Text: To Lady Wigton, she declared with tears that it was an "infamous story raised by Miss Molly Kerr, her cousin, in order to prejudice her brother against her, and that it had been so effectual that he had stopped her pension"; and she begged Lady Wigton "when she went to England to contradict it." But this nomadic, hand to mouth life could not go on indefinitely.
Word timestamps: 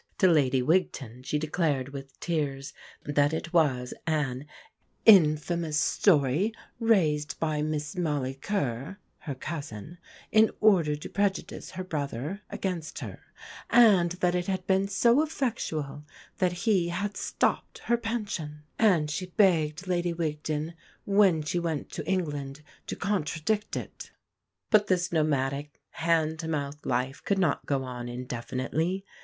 To 0.17 0.27
Lady 0.27 0.63
Wigton, 0.63 1.21
she 1.21 1.37
declared 1.37 1.89
with 1.89 2.19
tears 2.19 2.73
that 3.05 3.33
it 3.33 3.53
was 3.53 3.93
an 4.07 4.47
"infamous 5.05 5.77
story 5.77 6.55
raised 6.79 7.39
by 7.39 7.61
Miss 7.61 7.95
Molly 7.95 8.33
Kerr, 8.33 8.97
her 9.19 9.35
cousin, 9.35 9.99
in 10.31 10.49
order 10.59 10.95
to 10.95 11.07
prejudice 11.07 11.69
her 11.69 11.83
brother 11.83 12.41
against 12.49 12.97
her, 12.97 13.19
and 13.69 14.13
that 14.13 14.33
it 14.33 14.47
had 14.47 14.65
been 14.65 14.87
so 14.87 15.21
effectual 15.21 16.03
that 16.39 16.53
he 16.65 16.87
had 16.87 17.15
stopped 17.15 17.77
her 17.85 17.95
pension"; 17.95 18.63
and 18.79 19.11
she 19.11 19.27
begged 19.27 19.85
Lady 19.85 20.13
Wigton 20.13 20.73
"when 21.05 21.43
she 21.43 21.59
went 21.59 21.91
to 21.91 22.07
England 22.07 22.63
to 22.87 22.95
contradict 22.95 23.75
it." 23.75 24.11
But 24.71 24.87
this 24.87 25.11
nomadic, 25.11 25.79
hand 25.91 26.39
to 26.39 26.47
mouth 26.47 26.87
life 26.87 27.23
could 27.23 27.37
not 27.37 27.67
go 27.67 27.83
on 27.83 28.09
indefinitely. 28.09 29.05